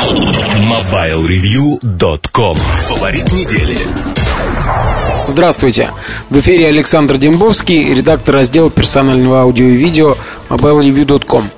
[0.00, 3.76] MobileReview.com Фаворит недели.
[5.26, 5.90] Здравствуйте!
[6.30, 10.16] В эфире Александр Дембовский, редактор раздела персонального аудио и видео
[10.48, 11.50] MobileReview.com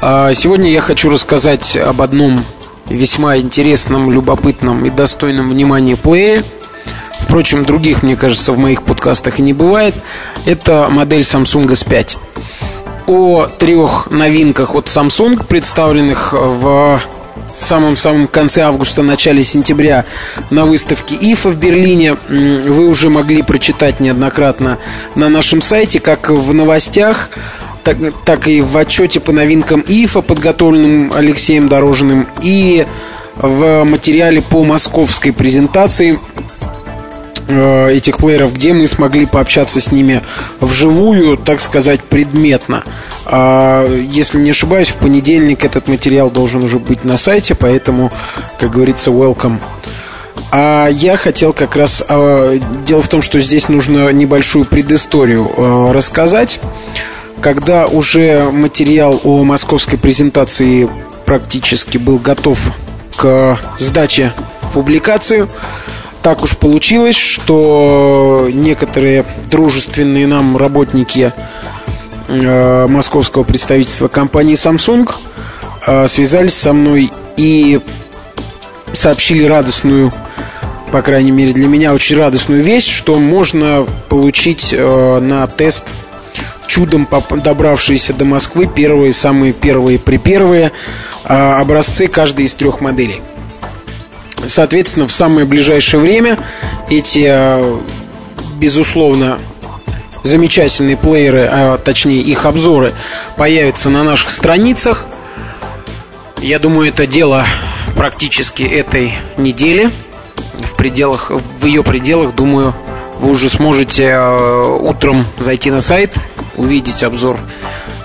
[0.00, 2.44] а Сегодня я хочу рассказать об одном
[2.88, 6.42] весьма интересном, любопытном и достойном внимания плеере.
[7.20, 9.94] Впрочем, других, мне кажется, в моих подкастах и не бывает.
[10.46, 12.16] Это модель Samsung S5
[13.06, 17.00] о трех новинках от Samsung, представленных в
[17.60, 20.04] самом-самом конце августа, начале сентября
[20.50, 22.16] на выставке ИФА в Берлине.
[22.28, 24.78] Вы уже могли прочитать неоднократно
[25.14, 27.30] на нашем сайте, как в новостях,
[27.84, 32.86] так, так и в отчете по новинкам ИФА, подготовленным Алексеем Дорожиным, и
[33.36, 36.18] в материале по московской презентации
[37.48, 40.20] Э, этих плееров, где мы смогли пообщаться с ними
[40.60, 42.84] вживую, так сказать, предметно.
[43.24, 48.12] А, если не ошибаюсь, в понедельник этот материал должен уже быть на сайте, поэтому,
[48.60, 49.56] как говорится, welcome.
[50.50, 52.04] А я хотел как раз...
[52.06, 56.60] А, дело в том, что здесь нужно небольшую предысторию а, рассказать.
[57.40, 60.86] Когда уже материал о московской презентации
[61.24, 62.60] практически был готов
[63.16, 65.48] к сдаче в публикацию,
[66.28, 71.32] так уж получилось, что некоторые дружественные нам работники
[72.28, 75.10] э, московского представительства компании Samsung
[75.86, 77.80] э, связались со мной и
[78.92, 80.12] сообщили радостную,
[80.92, 85.84] по крайней мере для меня очень радостную вещь, что можно получить э, на тест
[86.66, 87.08] чудом
[87.42, 90.72] добравшиеся до Москвы первые, самые первые, припервые
[91.24, 93.22] э, образцы каждой из трех моделей.
[94.46, 96.38] Соответственно, в самое ближайшее время
[96.88, 97.78] эти, э,
[98.58, 99.38] безусловно,
[100.22, 102.94] замечательные плееры, а точнее их обзоры,
[103.36, 105.04] появятся на наших страницах.
[106.40, 107.44] Я думаю, это дело
[107.96, 109.90] практически этой недели.
[110.60, 112.74] В пределах, в ее пределах, думаю,
[113.18, 116.14] вы уже сможете э, утром зайти на сайт,
[116.56, 117.38] увидеть обзор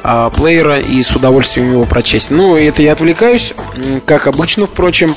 [0.04, 2.32] э, плеера и с удовольствием его прочесть.
[2.32, 3.54] Ну, это я отвлекаюсь,
[4.06, 5.16] как обычно, впрочем.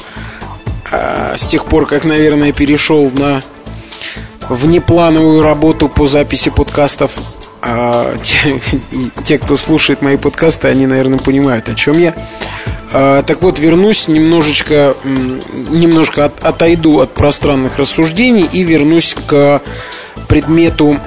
[0.93, 3.41] А, с тех пор, как, наверное, перешел на
[4.49, 7.19] внеплановую работу по записи подкастов.
[7.63, 8.61] А, те,
[9.25, 12.15] те, кто слушает мои подкасты, они, наверное, понимают, о чем я.
[12.93, 14.95] А, так вот, вернусь немножечко,
[15.71, 19.61] немножко от, отойду от пространных рассуждений и вернусь к
[20.29, 20.99] предмету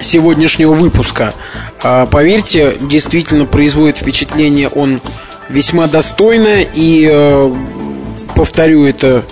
[0.00, 1.32] сегодняшнего выпуска.
[1.82, 5.00] А, поверьте, действительно производит впечатление он
[5.48, 7.54] весьма достойно и э,
[8.34, 9.24] повторю это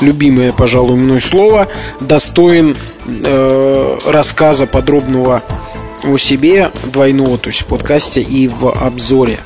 [0.00, 1.68] любимое, пожалуй, мной слово,
[2.00, 2.76] достоин
[3.06, 5.42] э, рассказа подробного
[6.04, 9.38] о себе, двойного, то есть в подкасте и в обзоре.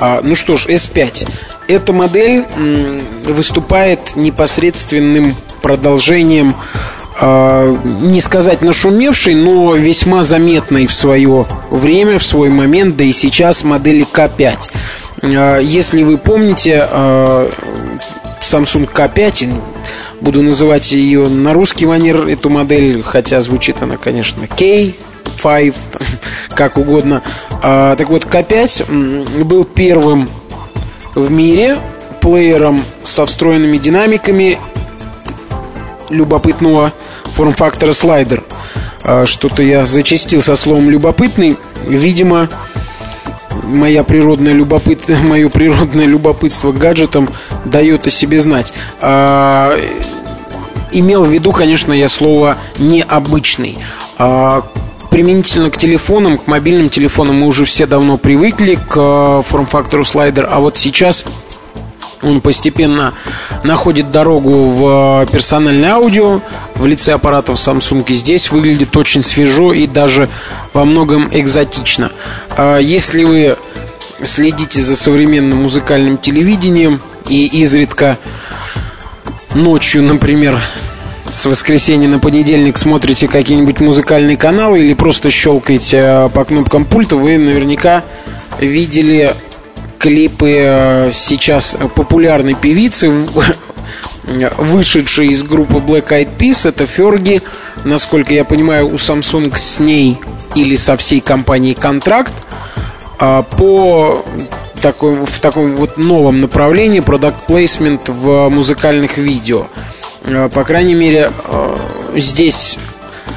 [0.00, 1.28] А, ну что ж, S5.
[1.68, 6.54] Эта модель м, выступает непосредственным продолжением
[7.20, 13.12] э, не сказать нашумевшей, но весьма заметной в свое время, в свой момент, да и
[13.12, 14.70] сейчас модели К5.
[15.22, 17.48] Э, если вы помните, э,
[18.44, 19.52] Samsung K5.
[20.20, 25.74] Буду называть ее на русский манер, эту модель, хотя звучит она, конечно, K5,
[26.54, 27.22] как угодно.
[27.62, 30.30] А, так вот, K5 был первым
[31.14, 31.78] в мире
[32.20, 34.58] плеером со встроенными динамиками
[36.10, 36.92] любопытного
[37.32, 38.44] форм-фактора слайдер.
[39.02, 41.56] А, что-то я зачастил со словом любопытный.
[41.86, 42.48] Видимо,
[43.66, 45.08] моя природная любопыт...
[45.22, 47.28] мое природное любопытство к гаджетам
[47.64, 48.72] дает о себе знать.
[49.00, 49.76] А,
[50.92, 53.78] имел в виду, конечно, я слово необычный.
[54.18, 54.64] А,
[55.14, 60.48] применительно к телефонам, к мобильным телефонам мы уже все давно привыкли к э, форм-фактору слайдер,
[60.50, 61.24] а вот сейчас
[62.24, 63.14] он постепенно
[63.62, 66.40] находит дорогу в персональное аудио
[66.74, 68.04] в лице аппаратов Samsung.
[68.08, 70.28] И здесь выглядит очень свежо и даже
[70.72, 72.10] во многом экзотично.
[72.56, 73.56] А если вы
[74.22, 78.18] следите за современным музыкальным телевидением и изредка
[79.54, 80.60] ночью, например,
[81.28, 87.16] с воскресенья на понедельник смотрите какие-нибудь музыкальные каналы или просто щелкаете э, по кнопкам пульта,
[87.16, 88.04] вы наверняка
[88.60, 89.34] видели
[90.04, 93.10] клипы э, сейчас популярной певицы,
[94.58, 97.40] вышедшей из группы Black Eyed Peas, это Ферги.
[97.84, 100.18] Насколько я понимаю, у Samsung с ней
[100.54, 102.34] или со всей компанией контракт
[103.18, 104.26] а, по
[104.82, 109.68] такой, в таком вот новом направлении продукт плейсмент в музыкальных видео.
[110.24, 111.78] А, по крайней мере, а,
[112.14, 112.78] здесь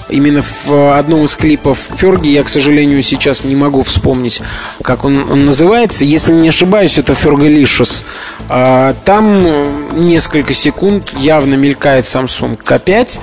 [0.09, 2.29] именно в одном из клипов Ферги.
[2.29, 4.41] Я, к сожалению, сейчас не могу вспомнить,
[4.81, 6.05] как он, он называется.
[6.05, 8.03] Если не ошибаюсь, это Fergalicious.
[8.49, 9.47] А, там
[9.93, 13.19] несколько секунд явно мелькает Samsung K5.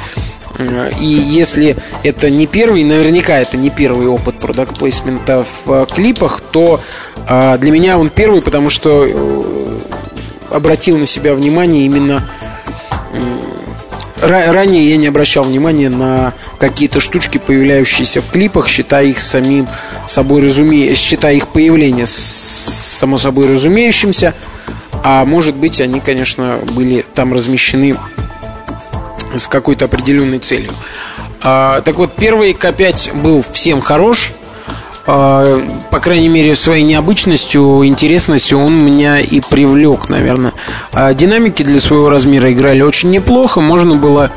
[1.01, 6.81] И если это не первый, наверняка это не первый опыт продакт плейсмента в клипах, то
[7.27, 9.79] для меня он первый, потому что э,
[10.51, 12.29] обратил на себя внимание именно
[14.27, 19.69] ранее я не обращал внимания на какие-то штучки, появляющиеся в клипах, считая их самим
[20.07, 20.95] собой разуме...
[20.95, 24.35] считая их появление само собой разумеющимся.
[25.03, 27.97] А может быть, они, конечно, были там размещены
[29.37, 30.71] с какой-то определенной целью.
[31.43, 34.33] А, так вот, первый К5 был всем хорош.
[35.07, 40.55] А, по крайней мере, своей необычностью, интересностью он меня и привлек, наверное.
[40.93, 43.61] А динамики для своего размера играли очень неплохо.
[43.61, 44.31] Можно было,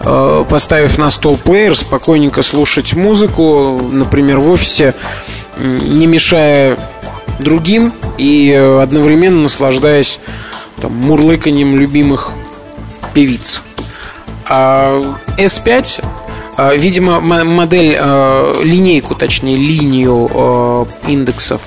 [0.00, 4.94] а, поставив на стол плеер, спокойненько слушать музыку, например, в офисе,
[5.56, 6.76] не мешая
[7.40, 10.20] другим и одновременно наслаждаясь
[10.80, 12.30] там, мурлыканьем любимых
[13.14, 13.62] певиц.
[14.46, 15.00] А
[15.38, 16.13] S5 а,
[16.56, 21.60] Видимо, модель, а, линейку, точнее, линию индексов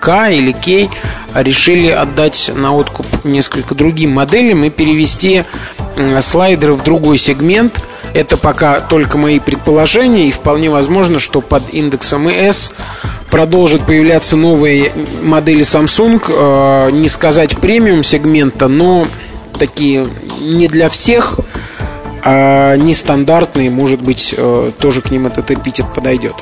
[0.00, 0.88] K или K
[1.34, 5.44] решили отдать на откуп несколько другим моделям и перевести
[6.20, 7.84] слайдеры в другой сегмент.
[8.14, 12.72] Это пока только мои предположения, и вполне возможно, что под индексом ES
[13.30, 14.90] продолжат появляться новые
[15.22, 19.06] модели Samsung, не сказать премиум сегмента, но
[19.58, 20.08] такие
[20.40, 21.38] не для всех–
[22.22, 26.34] а нестандартные, может быть, э, тоже к ним этот эпитет подойдет.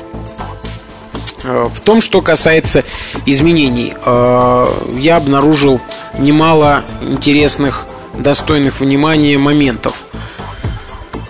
[1.43, 2.83] Э, в том, что касается
[3.25, 5.79] изменений, э, я обнаружил
[6.17, 7.85] немало интересных,
[8.17, 10.03] достойных внимания моментов.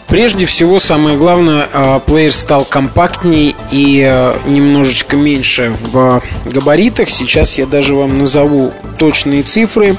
[0.07, 1.67] Прежде всего, самое главное,
[2.07, 3.99] плеер стал компактнее и
[4.47, 7.11] немножечко меньше в габаритах.
[7.11, 9.97] Сейчас я даже вам назову точные цифры.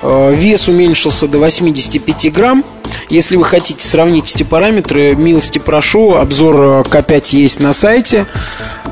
[0.00, 2.64] Вес уменьшился до 85 грамм–
[3.08, 8.26] если вы хотите сравнить эти параметры, милости прошу, обзор К5 есть на сайте,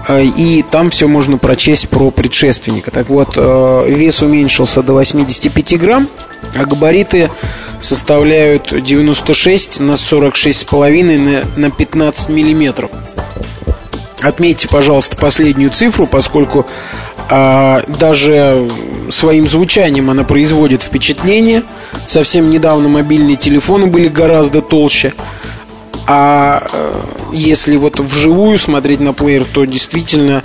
[0.08, 2.90] э, и там все можно прочесть про предшественника.
[2.90, 6.08] Так вот, э, вес уменьшился до 85 грамм,
[6.54, 7.30] а габариты
[7.80, 12.90] составляют 96 на 46,5 на 15 миллиметров.
[14.20, 16.66] Отметьте, пожалуйста, последнюю цифру, поскольку
[17.30, 18.68] а, даже
[19.10, 21.62] своим звучанием она производит впечатление.
[22.06, 25.12] Совсем недавно мобильные телефоны были гораздо толще.
[26.06, 27.00] А э,
[27.32, 30.42] если вот вживую смотреть на плеер, то действительно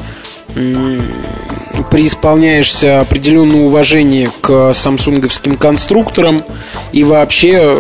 [1.92, 6.44] преисполняешься определенного уважения к самсунговским конструкторам
[6.92, 7.76] и вообще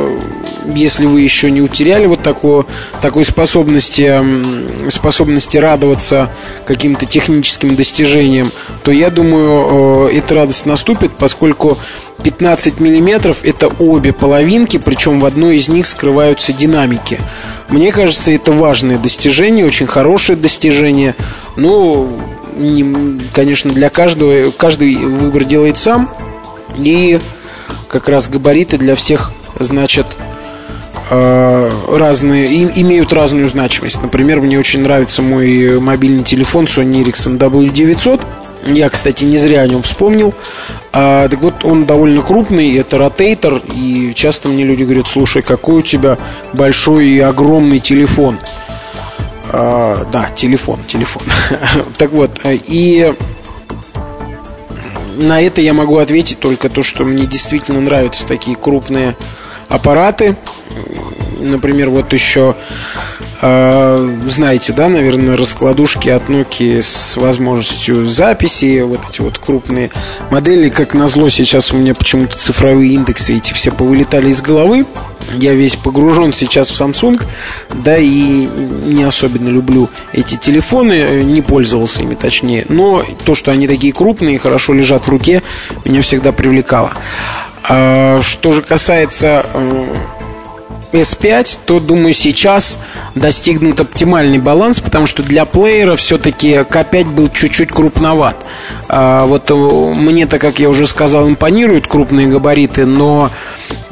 [0.75, 2.66] если вы еще не утеряли вот такого,
[3.01, 4.22] такой способности,
[4.90, 6.30] способности радоваться
[6.66, 8.51] каким-то техническим достижениям,
[8.84, 11.78] то я думаю, э, эта радость наступит, поскольку
[12.24, 17.19] 15 миллиметров это обе половинки, причем в одной из них скрываются динамики.
[17.69, 21.16] Мне кажется, это важное достижение, очень хорошее достижение.
[21.56, 22.07] Но,
[22.55, 26.09] не, конечно, для каждого каждый выбор делает сам.
[26.77, 27.19] И
[27.88, 30.07] как раз габариты для всех значат
[31.09, 34.01] Э, разные, имеют разную значимость.
[34.01, 38.21] Например, мне очень нравится мой мобильный телефон Sony Ericsson W900.
[38.67, 40.33] Я, кстати, не зря о нем вспомнил.
[40.94, 45.80] А, так вот, он довольно крупный, это ротейтор, и часто мне люди говорят, слушай, какой
[45.80, 46.18] у тебя
[46.54, 48.39] большой и огромный телефон.
[49.56, 51.24] А, да, телефон, телефон.
[52.00, 53.14] так вот, и
[55.16, 59.16] на это я могу ответить только то, что мне действительно нравятся такие крупные
[59.69, 60.36] аппараты.
[61.40, 63.12] Например, вот еще э,
[63.44, 69.90] знаете, да, наверное, раскладушки от Nokia с возможностью записи, вот эти вот крупные
[70.31, 74.85] модели, как назло, сейчас у меня почему-то цифровые индексы эти все повылетали из головы.
[75.33, 77.21] Я весь погружен сейчас в Samsung,
[77.73, 78.47] да, и
[78.85, 82.66] не особенно люблю эти телефоны, не пользовался ими точнее.
[82.69, 85.44] Но то, что они такие крупные и хорошо лежат в руке,
[85.85, 86.94] меня всегда привлекало.
[87.64, 89.45] А, что же касается
[90.94, 92.80] S5, то, думаю, сейчас
[93.16, 98.35] достигнут оптимальный баланс, потому что для плеера все-таки K5 был чуть-чуть крупноват.
[98.88, 103.31] А, вот э, мне-то, как я уже сказал, импонируют крупные габариты, но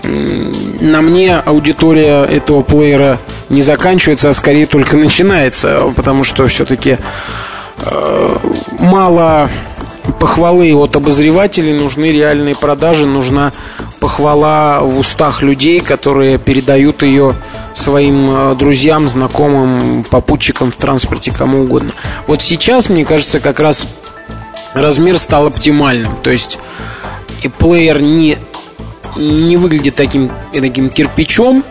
[0.03, 6.97] на мне аудитория этого плеера не заканчивается, а скорее только начинается, потому что все-таки
[7.77, 8.37] э,
[8.79, 9.49] мало
[10.11, 13.51] похвалы от обозревателей, нужны реальные продажи, нужна
[13.99, 17.35] похвала в устах людей, которые передают ее
[17.73, 21.91] своим э, друзьям, знакомым, попутчикам в транспорте, кому угодно.
[22.27, 23.87] Вот сейчас, мне кажется, как раз
[24.73, 26.15] размер стал оптимальным.
[26.23, 26.59] То есть
[27.41, 28.37] и плеер не,
[29.15, 31.63] не выглядит таким, таким кирпичом,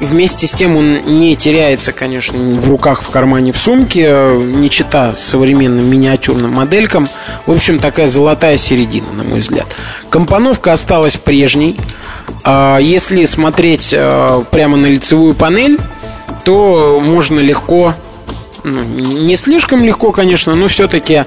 [0.00, 5.12] Вместе с тем он не теряется, конечно, в руках, в кармане, в сумке, не чита
[5.12, 7.08] современным миниатюрным моделькам.
[7.46, 9.66] В общем, такая золотая середина, на мой взгляд.
[10.08, 11.76] Компоновка осталась прежней.
[12.44, 15.78] А если смотреть э, прямо на лицевую панель,
[16.44, 17.94] то можно легко
[18.64, 21.24] ну, не слишком легко, конечно, но все-таки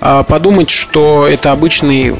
[0.00, 2.14] а, подумать, что это обычный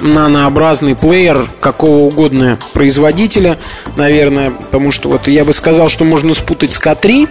[0.00, 3.58] нанообразный плеер какого угодно производителя,
[3.96, 7.28] наверное, потому что вот я бы сказал, что можно спутать с К3,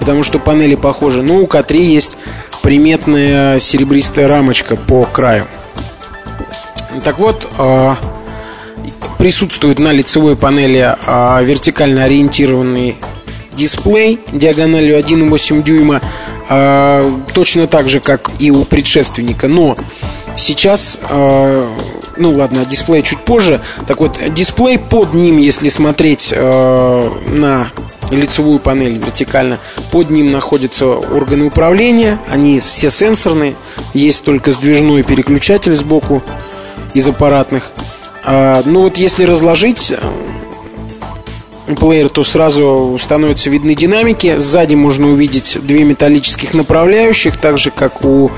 [0.00, 2.16] потому что панели похожи, но у К3 есть
[2.62, 5.46] приметная серебристая рамочка по краю.
[7.04, 7.96] Так вот, а,
[9.18, 12.96] присутствует на лицевой панели а, вертикально ориентированный
[13.52, 16.00] дисплей диагональю 1,8 дюйма,
[16.48, 19.76] а, точно так же, как и у предшественника, но
[20.38, 21.68] сейчас, э,
[22.16, 23.60] ну ладно, дисплей чуть позже.
[23.86, 27.70] Так вот, дисплей под ним, если смотреть э, на
[28.10, 29.58] лицевую панель вертикально,
[29.90, 32.18] под ним находятся органы управления.
[32.30, 33.54] Они все сенсорные.
[33.92, 36.22] Есть только сдвижной переключатель сбоку
[36.94, 37.72] из аппаратных.
[38.24, 44.38] А, ну вот если разложить э, плеер, то сразу становятся видны динамики.
[44.38, 48.30] Сзади можно увидеть две металлических направляющих, так же как у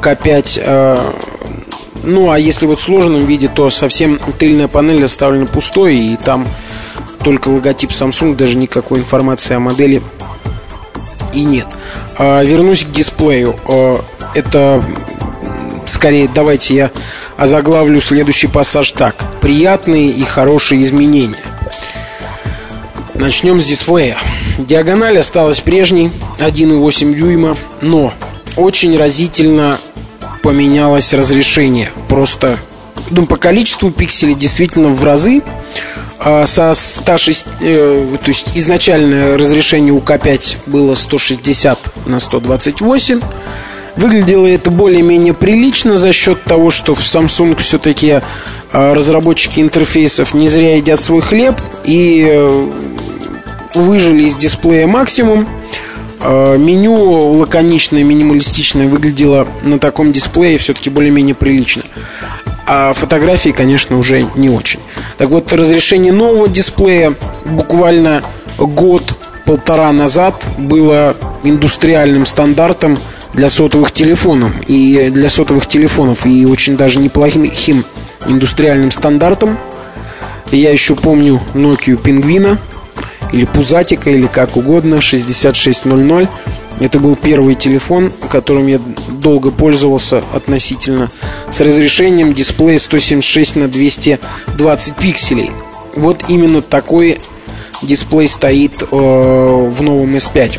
[0.00, 1.24] К5
[2.06, 6.46] ну, а если вот в сложенном виде, то совсем тыльная панель оставлена пустой, и там
[7.22, 10.02] только логотип Samsung, даже никакой информации о модели
[11.34, 11.66] и нет.
[12.16, 13.56] А, вернусь к дисплею.
[13.66, 14.82] А, это
[15.86, 16.90] скорее давайте я
[17.36, 19.16] озаглавлю следующий пассаж так.
[19.40, 21.36] Приятные и хорошие изменения.
[23.14, 24.18] Начнем с дисплея.
[24.58, 28.12] Диагональ осталась прежней, 1,8 дюйма, но
[28.56, 29.78] очень разительно
[30.46, 31.90] поменялось разрешение.
[32.08, 32.60] Просто
[33.10, 35.42] ну, по количеству пикселей действительно в разы.
[36.20, 43.20] А со 106, э, то есть изначальное разрешение у К5 было 160 на 128.
[43.96, 48.20] Выглядело это более-менее прилично за счет того, что в Samsung все-таки
[48.72, 52.70] э, разработчики интерфейсов не зря едят свой хлеб и э,
[53.74, 55.48] выжили из дисплея максимум.
[56.20, 56.94] Э, меню
[57.34, 61.82] лаконичное, минималистичное выглядело на таком дисплее все-таки более-менее прилично.
[62.66, 64.80] А фотографии, конечно, уже не очень.
[65.18, 68.22] Так вот, разрешение нового дисплея буквально
[68.58, 72.98] год-полтора назад было индустриальным стандартом
[73.34, 77.84] для сотовых телефонов и для сотовых телефонов и очень даже неплохим
[78.26, 79.58] индустриальным стандартом.
[80.50, 82.58] Я еще помню Nokia Пингвина,
[83.32, 86.28] или Пузатика, или как угодно, 6600.
[86.78, 88.78] Это был первый телефон, которым я
[89.08, 91.10] долго пользовался относительно
[91.50, 95.50] с разрешением дисплея 176 на 220 пикселей.
[95.94, 97.18] Вот именно такой
[97.82, 100.58] дисплей стоит э, в новом S5.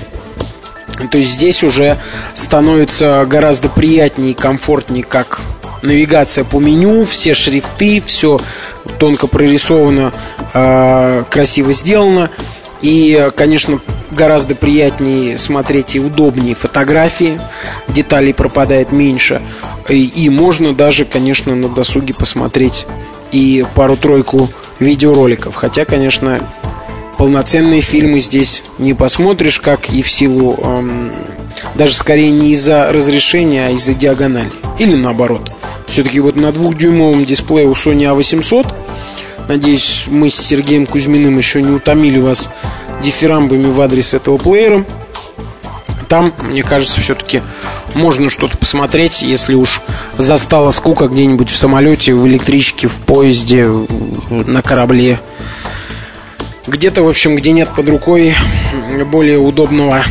[1.11, 1.97] То есть здесь уже
[2.33, 5.41] становится гораздо приятнее и комфортнее как
[5.87, 8.39] навигация по меню, все шрифты, все
[8.99, 10.13] тонко прорисовано,
[10.53, 12.29] э, красиво сделано.
[12.81, 13.79] И, конечно,
[14.11, 17.41] гораздо приятнее смотреть и удобнее фотографии,
[17.87, 19.41] деталей пропадает меньше.
[19.89, 22.85] И, и можно даже, конечно, на досуге посмотреть
[23.31, 25.55] и пару-тройку видеороликов.
[25.55, 26.39] Хотя, конечно,
[27.17, 31.11] полноценные фильмы здесь не посмотришь, как и в силу эм,
[31.75, 34.51] даже скорее не из-за разрешения, а из-за диагонали.
[34.79, 35.51] Или наоборот.
[35.87, 38.67] Все-таки вот на двухдюймовом дисплее у Sony A800
[39.47, 42.49] Надеюсь, мы с Сергеем Кузьминым еще не утомили вас
[43.01, 44.83] дифирамбами в адрес этого плеера.
[46.09, 47.41] Там, мне кажется, все-таки
[47.93, 49.81] можно что-то посмотреть, если уж
[50.17, 53.65] застала скука где-нибудь в самолете, в электричке, в поезде,
[54.29, 55.19] на корабле.
[56.65, 58.35] Где-то, в общем, где нет под рукой
[59.09, 60.03] более удобного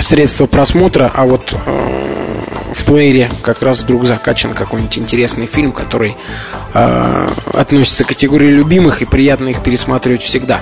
[0.00, 2.06] средства просмотра, а вот э,
[2.72, 6.16] в плеере как раз вдруг закачан какой-нибудь интересный фильм, который
[6.74, 10.60] э, относится к категории любимых и приятно их пересматривать всегда.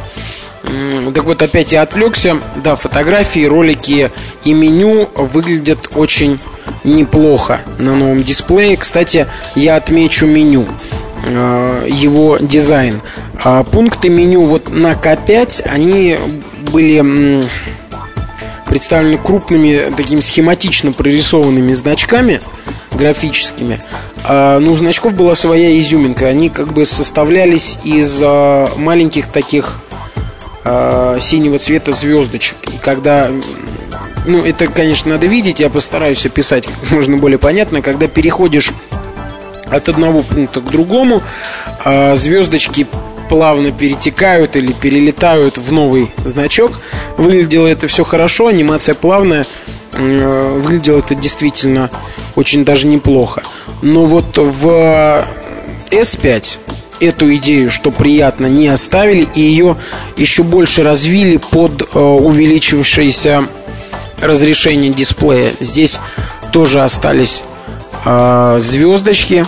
[1.15, 2.39] Так вот, опять я отвлекся.
[2.63, 4.11] Да, фотографии, ролики
[4.45, 6.39] и меню выглядят очень
[6.85, 8.77] неплохо на новом дисплее.
[8.77, 10.67] Кстати, я отмечу меню
[11.23, 13.01] э, его дизайн.
[13.43, 16.19] А пункты меню вот на К5, они
[16.73, 17.47] были
[18.75, 22.41] представлены крупными, такими схематично прорисованными значками
[22.91, 23.81] графическими.
[24.25, 26.27] А, ну, у значков была своя изюминка.
[26.27, 29.79] Они как бы составлялись из а, маленьких таких
[30.65, 32.57] э, синего цвета звездочек.
[32.73, 33.31] И когда
[34.27, 38.73] ну, это, конечно, надо видеть, я постараюсь описать как можно более понятно, когда переходишь
[39.67, 41.23] от одного пункта к другому,
[41.85, 42.89] э, звездочки
[43.29, 46.73] плавно перетекают или перелетают в новый значок.
[47.17, 49.47] Выглядело это все хорошо, анимация плавная,
[49.93, 51.91] э, выглядело это действительно
[52.37, 53.43] очень даже неплохо.
[53.83, 55.27] Но вот в
[55.91, 56.59] S5
[57.01, 59.77] эту идею, что приятно, не оставили и ее
[60.17, 63.45] еще больше развили под э, увеличившееся
[64.19, 65.53] разрешение дисплея.
[65.61, 66.01] Здесь
[66.53, 67.43] тоже остались
[68.05, 69.47] э, звездочки,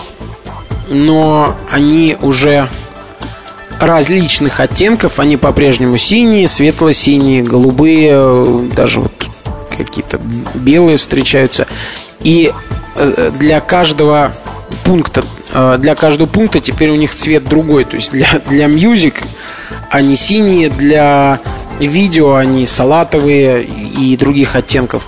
[0.89, 2.69] но они уже
[3.79, 5.19] различных оттенков.
[5.19, 9.13] Они по-прежнему синие, светло-синие, голубые, даже вот
[9.75, 10.19] какие-то
[10.55, 11.67] белые встречаются.
[12.21, 12.51] И
[12.95, 14.33] э, для каждого
[14.83, 17.85] пункта э, для каждого пункта теперь у них цвет другой.
[17.85, 19.15] То есть для, для music
[19.89, 21.39] они синие, для
[21.79, 25.07] видео они салатовые и других оттенков.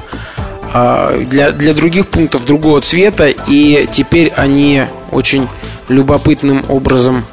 [0.71, 3.27] А, для, для других пунктов другого цвета.
[3.47, 5.47] И теперь они очень
[5.87, 7.25] любопытным образом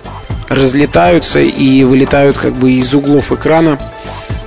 [0.49, 3.79] разлетаются и вылетают как бы из углов экрана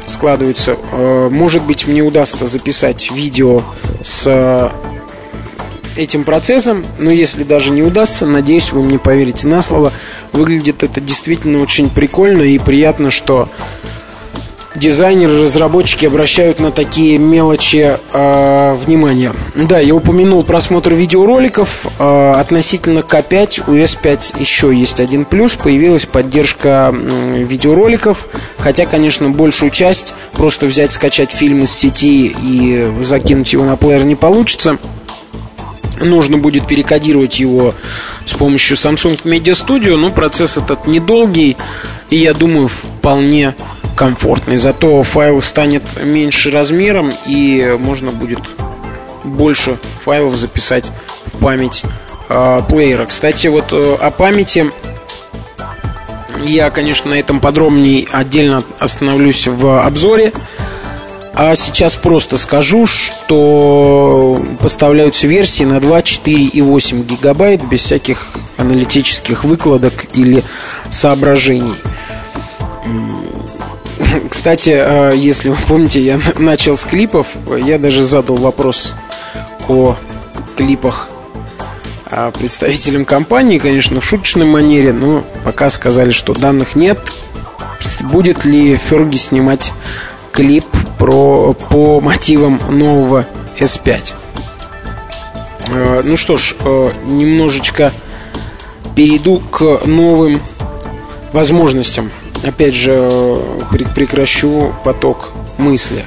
[0.05, 0.77] складываются.
[0.91, 3.61] Э, может быть, мне удастся записать видео
[4.01, 4.71] с
[5.95, 9.91] этим процессом, но если даже не удастся, надеюсь, вы мне поверите на слово.
[10.31, 13.49] Выглядит это действительно очень прикольно и приятно, что
[14.79, 19.33] дизайнеры, разработчики обращают на такие мелочи э, внимание.
[19.55, 21.85] Да, я упомянул просмотр видеороликов.
[21.99, 25.55] Э, относительно К5 у S5 еще есть один плюс.
[25.55, 28.27] Появилась поддержка э, видеороликов.
[28.57, 34.03] Хотя, конечно, большую часть просто взять, скачать фильм из сети и закинуть его на плеер
[34.03, 34.77] не получится.
[35.99, 37.75] Нужно будет перекодировать его
[38.25, 41.57] с помощью Samsung Media Studio, но процесс этот недолгий
[42.09, 43.53] и, я думаю, вполне
[43.99, 44.55] комфортный.
[44.55, 48.39] Зато файл станет меньше размером и можно будет
[49.25, 50.89] больше файлов записать
[51.25, 51.83] в память
[52.29, 53.05] э, плеера.
[53.07, 54.71] Кстати, вот э, о памяти
[56.45, 60.31] я, конечно, на этом подробнее отдельно остановлюсь в обзоре.
[61.33, 68.37] А сейчас просто скажу, что поставляются версии на 2, 4 и 8 гигабайт без всяких
[68.55, 70.41] аналитических выкладок или
[70.89, 71.75] соображений.
[74.29, 77.27] Кстати, э, если вы помните, я начал с клипов.
[77.57, 78.93] Я даже задал вопрос
[79.67, 79.95] о
[80.57, 81.09] клипах
[82.11, 86.99] а, представителям компании, конечно, в шуточной манере, но пока сказали, что данных нет.
[88.01, 89.73] Будет ли Ферги снимать
[90.31, 90.65] клип
[90.97, 93.25] про, по мотивам нового
[93.59, 94.13] S5?
[95.69, 97.93] Э, ну что ж, э, немножечко
[98.95, 100.41] перейду к новым
[101.31, 102.11] возможностям
[102.43, 103.41] опять же,
[103.95, 106.05] прекращу поток мысли.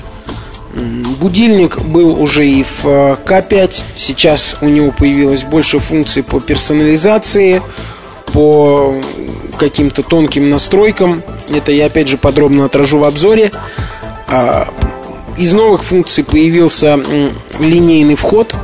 [1.20, 3.82] Будильник был уже и в э, К5.
[3.94, 7.60] Сейчас у него появилось больше функций по персонализации,
[8.32, 8.94] по
[9.58, 11.22] каким-то тонким настройкам.
[11.54, 13.50] Это я опять же подробно отражу в обзоре.
[14.28, 14.66] А,
[15.36, 16.98] из новых функций появился
[17.58, 18.54] линейный вход.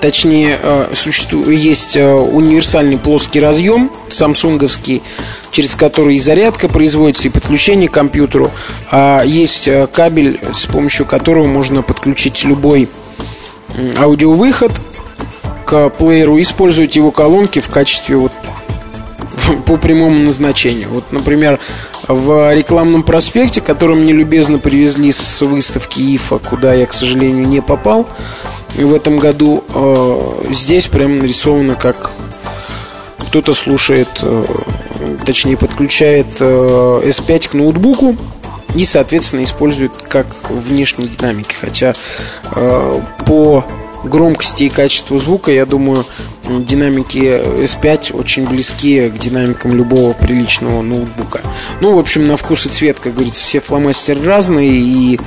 [0.00, 5.00] Точнее, э, существует, есть э, универсальный плоский разъем, самсунговский,
[5.52, 8.50] через который и зарядка производится, и подключение к компьютеру.
[8.90, 12.88] А есть э, кабель, с помощью которого можно подключить любой
[13.96, 14.72] аудиовыход
[15.64, 18.32] к плееру использовать его колонки в качестве вот
[19.66, 20.88] по прямому назначению.
[20.88, 21.60] Вот, например,
[22.08, 27.60] в рекламном проспекте, который мне любезно привезли с выставки ИФА, куда я, к сожалению, не
[27.60, 28.08] попал
[28.74, 32.12] в этом году, э, здесь прямо нарисовано, как
[33.18, 34.44] кто-то слушает э,
[35.24, 38.16] точнее подключает э, S5 к ноутбуку
[38.74, 41.54] и, соответственно, использует как внешние динамики.
[41.54, 41.94] Хотя
[42.54, 43.64] э, по
[44.04, 46.04] громкости и качеству звука, я думаю,
[46.48, 47.18] динамики
[47.64, 51.40] S5 очень близки к динамикам любого приличного ноутбука.
[51.80, 55.20] Ну, в общем, на вкус и цвет, как говорится, все фломастеры разные, и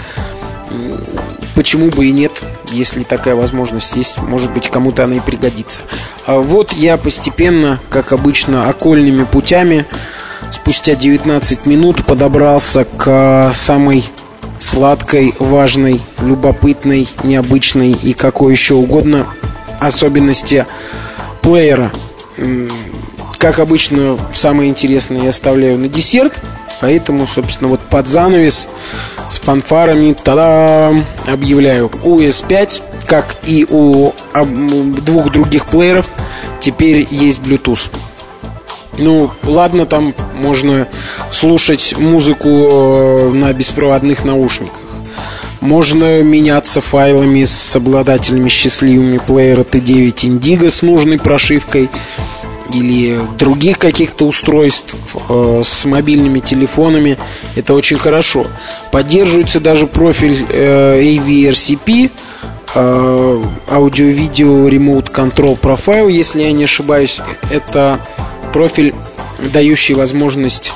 [1.56, 2.35] почему бы и нет,
[2.71, 5.82] если такая возможность есть, может быть, кому-то она и пригодится.
[6.25, 9.86] А вот я постепенно, как обычно, окольными путями
[10.51, 14.06] спустя 19 минут подобрался к самой
[14.60, 19.28] сладкой, важной, любопытной, необычной и какой еще угодно
[19.80, 20.65] особенности
[21.41, 21.91] плеера.
[23.38, 26.39] Как обычно, самое интересное я оставляю на десерт,
[26.81, 28.69] поэтому, собственно, вот под занавес
[29.27, 34.11] с фанфарами, та-дам, объявляю, у S5, как и у
[35.01, 36.09] двух других плееров,
[36.59, 37.89] теперь есть Bluetooth.
[38.97, 40.88] Ну, ладно, там можно
[41.31, 44.79] слушать музыку э, на беспроводных наушниках.
[45.59, 51.89] Можно меняться файлами с обладателями счастливыми плеера T9 Indigo с нужной прошивкой
[52.79, 54.95] или других каких-то устройств
[55.29, 57.17] э, с мобильными телефонами.
[57.55, 58.45] Это очень хорошо.
[58.91, 62.11] Поддерживается даже профиль э, AVRCP,
[62.75, 67.21] э, аудио-видео Remote Control Profile, если я не ошибаюсь.
[67.51, 67.99] Это
[68.53, 68.93] профиль,
[69.51, 70.73] дающий возможность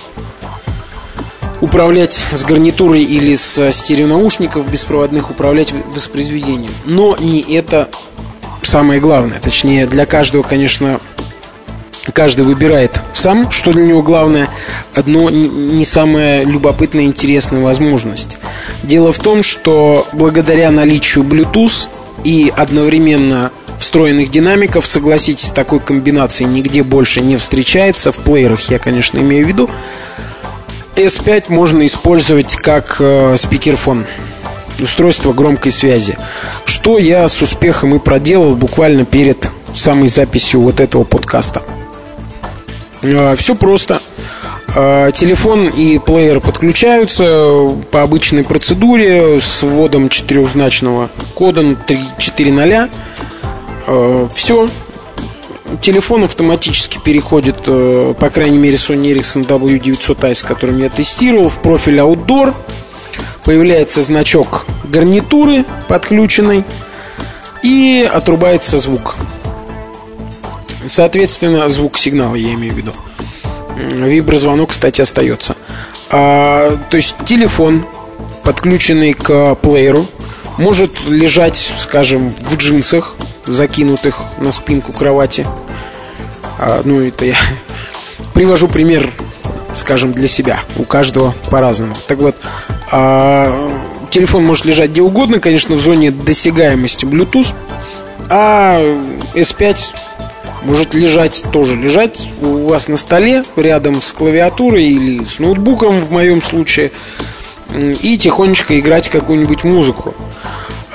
[1.61, 6.73] управлять с гарнитурой или с стереонаушников беспроводных, управлять воспроизведением.
[6.85, 7.89] Но не это
[8.61, 9.39] самое главное.
[9.39, 10.99] Точнее, для каждого, конечно,
[12.11, 14.49] каждый выбирает сам, что для него главное,
[14.93, 18.37] одно не самая любопытная и интересная возможность.
[18.83, 21.89] Дело в том, что благодаря наличию Bluetooth
[22.23, 28.11] и одновременно встроенных динамиков, согласитесь, такой комбинации нигде больше не встречается.
[28.11, 29.69] В плеерах я, конечно, имею в виду.
[30.95, 34.05] S5 можно использовать как э, спикерфон
[34.81, 36.17] устройство громкой связи.
[36.65, 41.61] Что я с успехом и проделал буквально перед самой записью вот этого подкаста.
[43.01, 44.01] Э, Все просто.
[44.75, 52.89] Э, телефон и плеер подключаются по обычной процедуре с вводом четырехзначного кода 340.
[53.87, 54.69] Э, Все.
[55.81, 61.99] Телефон автоматически переходит, по крайней мере, Sony Ericsson W900i, с которым я тестировал, в профиль
[61.99, 62.55] Outdoor.
[63.45, 66.63] Появляется значок гарнитуры подключенной
[67.61, 69.15] и отрубается звук.
[70.89, 72.93] Соответственно, звук сигнала, я имею в виду.
[73.77, 75.55] Виброзвонок, кстати, остается.
[76.09, 77.85] А, то есть телефон,
[78.43, 80.07] подключенный к плееру,
[80.57, 85.45] может лежать, скажем, в джинсах, закинутых на спинку кровати.
[86.57, 87.37] А, ну, это я
[88.33, 89.11] привожу пример,
[89.75, 90.61] скажем, для себя.
[90.75, 91.95] У каждого по-разному.
[92.07, 92.35] Так вот,
[92.91, 97.53] а, телефон может лежать где угодно, конечно, в зоне досягаемости Bluetooth.
[98.31, 98.81] А
[99.35, 99.77] S5
[100.63, 106.11] может лежать, тоже лежать у вас на столе рядом с клавиатурой или с ноутбуком в
[106.11, 106.91] моем случае
[107.75, 110.13] и тихонечко играть какую-нибудь музыку.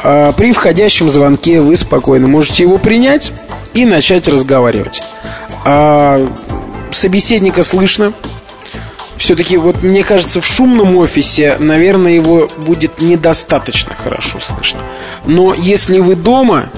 [0.03, 3.33] А при входящем звонке вы спокойно можете его принять
[3.73, 5.03] и начать разговаривать.
[5.65, 6.27] А
[6.91, 8.13] собеседника слышно.
[9.17, 14.81] Все-таки, вот мне кажется, в шумном офисе, наверное, его будет недостаточно хорошо слышно.
[15.25, 16.69] Но если вы дома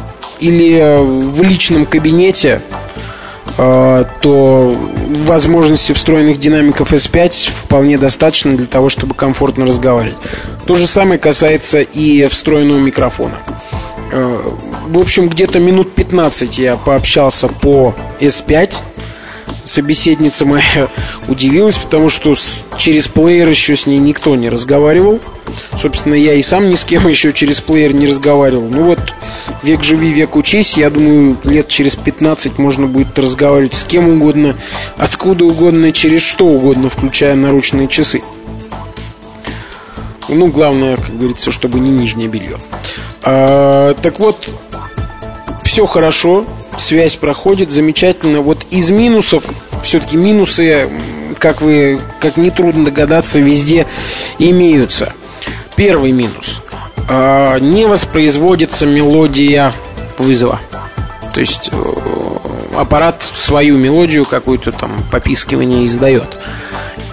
[0.40, 2.60] или в личном кабинете,
[3.58, 4.76] э, то
[5.26, 10.18] возможности встроенных динамиков S5 вполне достаточно для того, чтобы комфортно разговаривать.
[10.66, 13.34] То же самое касается и встроенного микрофона.
[14.12, 14.52] Э,
[14.88, 18.74] в общем, где-то минут 15 я пообщался по S5
[19.66, 20.88] собеседница моя
[21.28, 22.34] удивилась, потому что
[22.78, 25.20] через плеер еще с ней никто не разговаривал.
[25.78, 28.68] Собственно, я и сам ни с кем еще через плеер не разговаривал.
[28.68, 29.00] Ну вот,
[29.62, 30.76] век живи, век учись.
[30.76, 34.56] Я думаю, лет через 15 можно будет разговаривать с кем угодно,
[34.96, 38.22] откуда угодно, через что угодно, включая наручные часы.
[40.28, 42.58] Ну, главное, как говорится, чтобы не нижнее белье.
[43.22, 44.48] А, так вот,
[45.62, 46.44] все хорошо,
[46.78, 48.40] связь проходит замечательно.
[48.40, 49.44] Вот из минусов,
[49.82, 50.88] все-таки минусы,
[51.38, 53.86] как вы, как нетрудно догадаться, везде
[54.38, 55.12] имеются.
[55.76, 56.62] Первый минус.
[57.08, 59.72] А, не воспроизводится мелодия
[60.18, 60.60] вызова.
[61.32, 61.94] То есть э,
[62.76, 66.36] аппарат свою мелодию какую-то там попискивание издает.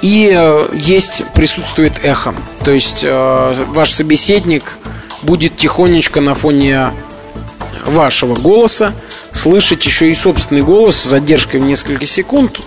[0.02, 2.34] И э, есть, присутствует эхо.
[2.64, 4.78] То есть э, ваш собеседник
[5.22, 6.92] будет тихонечко на фоне
[7.86, 8.94] вашего голоса
[9.32, 12.62] слышать еще и собственный голос с задержкой в несколько секунд.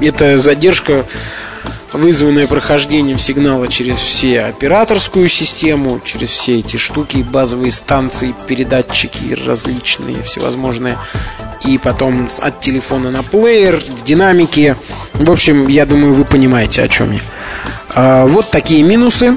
[0.00, 1.04] Это задержка,
[1.92, 10.22] вызванная прохождением сигнала через все операторскую систему, через все эти штуки, базовые станции, передатчики различные,
[10.22, 10.98] всевозможные.
[11.64, 14.76] И потом от телефона на плеер, в динамике.
[15.12, 17.20] В общем, я думаю, вы понимаете, о чем я.
[17.94, 19.36] А, вот такие минусы.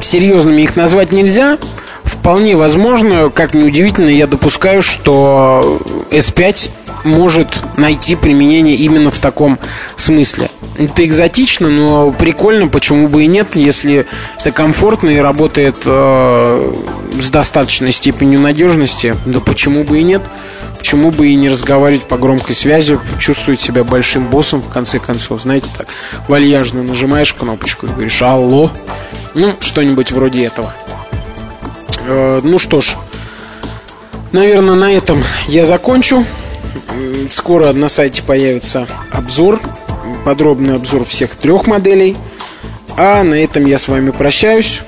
[0.00, 1.58] Серьезными их назвать нельзя.
[2.02, 6.70] Вполне возможно, как ни удивительно, я допускаю, что S5
[7.04, 9.58] может найти применение именно в таком
[9.96, 10.50] смысле.
[10.76, 14.06] Это экзотично, но прикольно, почему бы и нет, если
[14.40, 16.74] это комфортно и работает э,
[17.20, 20.22] с достаточной степенью надежности, да почему бы и нет.
[20.78, 25.42] Почему бы и не разговаривать по громкой связи, чувствовать себя большим боссом в конце концов,
[25.42, 25.88] знаете, так
[26.26, 28.70] вальяжно нажимаешь кнопочку и говоришь «Алло»,
[29.34, 30.74] ну, что-нибудь вроде этого.
[32.06, 32.96] Э, ну что ж,
[34.32, 36.24] наверное, на этом я закончу.
[37.28, 39.60] Скоро на сайте появится обзор
[40.24, 42.16] подробный обзор всех трех моделей.
[42.96, 44.80] А на этом я с вами прощаюсь.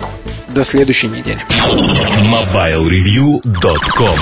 [0.49, 1.45] До следующей недели.
[1.49, 4.19] MobileReview.com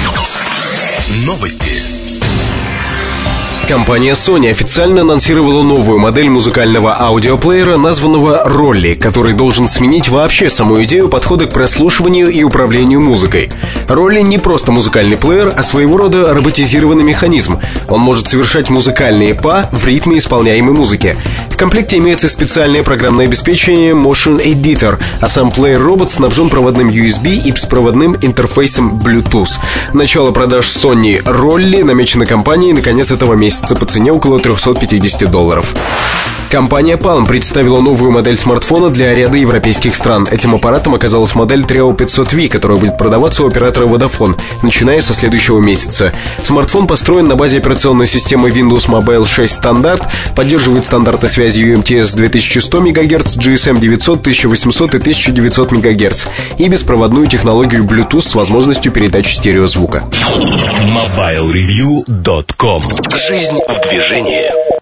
[1.26, 1.89] Новости.
[3.70, 10.83] Компания Sony официально анонсировала новую модель музыкального аудиоплеера, названного Rolly, который должен сменить вообще саму
[10.83, 13.48] идею подхода к прослушиванию и управлению музыкой.
[13.87, 17.61] Rolly не просто музыкальный плеер, а своего рода роботизированный механизм.
[17.87, 21.16] Он может совершать музыкальные па в ритме исполняемой музыки.
[21.60, 28.16] Комплекте имеется специальное программное обеспечение Motion Editor, а сам плеер-робот снабжен проводным USB и беспроводным
[28.22, 29.58] интерфейсом Bluetooth.
[29.92, 35.74] Начало продаж Sony Rolly намечено компанией на конец этого месяца по цене около 350 долларов.
[36.50, 40.26] Компания Palm представила новую модель смартфона для ряда европейских стран.
[40.28, 45.60] Этим аппаратом оказалась модель Treo 500V, которая будет продаваться у оператора Vodafone, начиная со следующего
[45.60, 46.12] месяца.
[46.42, 50.02] Смартфон построен на базе операционной системы Windows Mobile 6 стандарт,
[50.34, 56.26] поддерживает стандарты связи UMTS 2100 МГц, GSM 900, 1800 и 1900 МГц
[56.58, 60.02] и беспроводную технологию Bluetooth с возможностью передачи стереозвука.
[60.10, 62.82] MobileReview.com
[63.14, 64.80] Жизнь в движении.